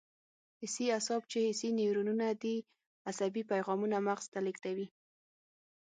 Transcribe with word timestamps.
حسي 0.59 0.85
اعصاب 0.95 1.21
چې 1.31 1.37
حسي 1.47 1.69
نیورونونه 1.79 2.27
دي 2.43 2.55
عصبي 3.09 3.43
پیغامونه 3.51 3.95
مغز 4.07 4.25
ته 4.33 4.39
لېږدوي. 4.45 4.87